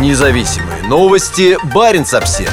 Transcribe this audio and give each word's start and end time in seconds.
Независимые 0.00 0.82
новости. 0.88 1.56
Барин 1.72 2.02
обсерва 2.02 2.50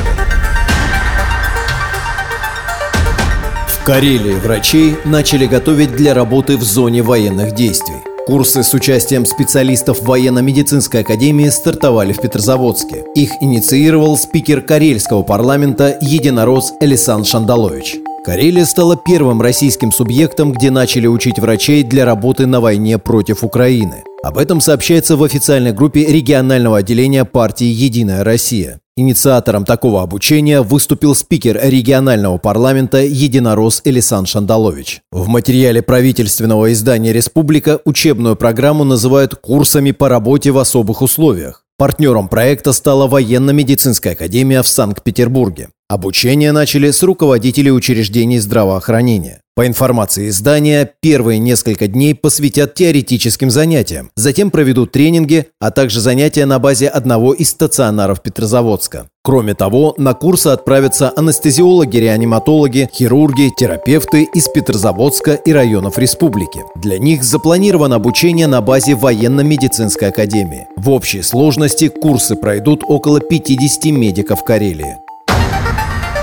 В 3.67 3.83
Карелии 3.83 4.36
врачей 4.36 4.96
начали 5.05 5.47
готовить 5.47 5.96
для 5.96 6.13
работы 6.13 6.55
в 6.55 6.62
зоне 6.62 7.01
военных 7.01 7.55
действий. 7.55 7.97
Курсы 8.27 8.62
с 8.62 8.75
участием 8.75 9.25
специалистов 9.25 10.04
военно-медицинской 10.04 11.01
академии 11.01 11.49
стартовали 11.49 12.14
в 12.14 12.21
Петрозаводске. 12.21 13.05
Их 13.16 13.32
инициировал 13.42 14.18
спикер 14.18 14.62
Карельского 14.62 15.23
парламента 15.23 15.98
единорос 16.00 16.73
Элисан 16.80 17.26
Шандалович. 17.26 17.98
Карелия 18.23 18.65
стала 18.65 18.95
первым 18.95 19.41
российским 19.41 19.91
субъектом, 19.91 20.51
где 20.51 20.70
начали 20.70 21.07
учить 21.07 21.39
врачей 21.39 21.81
для 21.81 22.05
работы 22.05 22.45
на 22.45 22.61
войне 22.61 22.99
против 22.99 23.43
Украины. 23.43 24.03
Об 24.21 24.38
этом 24.38 24.61
сообщается 24.61 25.17
в 25.17 25.23
официальной 25.23 25.73
группе 25.73 26.05
регионального 26.05 26.77
отделения 26.77 27.25
партии 27.25 27.65
«Единая 27.65 28.23
Россия». 28.23 28.79
Инициатором 28.95 29.65
такого 29.65 30.03
обучения 30.03 30.62
выступил 30.62 31.15
спикер 31.15 31.59
регионального 31.63 32.38
парламента 32.38 32.99
единорос 32.99 33.81
Элисан 33.85 34.27
Шандалович. 34.27 35.01
В 35.12 35.27
материале 35.27 35.81
правительственного 35.81 36.71
издания 36.73 37.13
«Республика» 37.13 37.79
учебную 37.85 38.35
программу 38.35 38.84
называют 38.84 39.34
«курсами 39.34 39.90
по 39.90 40.09
работе 40.09 40.51
в 40.51 40.59
особых 40.59 41.01
условиях». 41.01 41.65
Партнером 41.76 42.29
проекта 42.29 42.73
стала 42.73 43.07
военно-медицинская 43.07 44.13
академия 44.13 44.62
в 44.62 44.67
Санкт-Петербурге. 44.67 45.70
Обучение 45.91 46.54
начали 46.54 46.90
с 46.90 47.04
руководителей 47.04 47.70
учреждений 47.70 48.40
здравоохранения. 48.40 49.41
По 49.55 49.68
информации 49.68 50.30
издания, 50.30 50.90
первые 51.02 51.38
несколько 51.38 51.88
дней 51.88 52.16
посвятят 52.16 52.76
теоретическим 52.76 53.52
занятиям, 53.52 54.09
затем 54.16 54.52
проведут 54.52 54.94
тренинги, 54.94 55.48
а 55.59 55.70
также 55.70 55.99
занятия 55.99 56.46
на 56.46 56.59
базе 56.59 56.88
одного 56.88 57.34
из 57.34 57.49
стационаров 57.49 58.22
Петрозаводска. 58.22 59.09
Кроме 59.22 59.54
того, 59.54 59.93
на 59.98 60.13
курсы 60.13 60.48
отправятся 60.48 61.12
анестезиологи, 61.13 61.98
реаниматологи, 61.98 62.90
хирурги, 62.93 63.52
терапевты 63.58 64.30
из 64.34 64.47
Петрозаводска 64.47 65.34
и 65.34 65.52
районов 65.52 65.97
республики. 65.97 66.62
Для 66.75 67.00
них 67.00 67.25
запланировано 67.25 67.97
обучение 67.97 68.47
на 68.47 68.62
базе 68.62 68.96
военно-медицинской 68.96 70.08
академии. 70.08 70.68
В 70.78 70.90
общей 70.90 71.22
сложности 71.22 71.90
курсы 71.90 72.38
пройдут 72.38 72.85
около 72.88 73.19
50 73.19 73.84
медиков 73.91 74.46
Карелии. 74.46 74.96